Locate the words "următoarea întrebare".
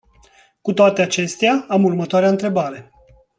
1.83-2.91